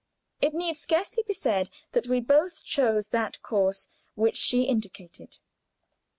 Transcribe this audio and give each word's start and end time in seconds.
It 0.41 0.55
need 0.55 0.77
scarcely 0.77 1.21
be 1.27 1.33
said 1.33 1.69
that 1.91 2.07
we 2.07 2.21
both 2.21 2.65
chose 2.65 3.09
that 3.09 3.39
course 3.43 3.87
which 4.15 4.35
she 4.35 4.63
indicated. 4.63 5.37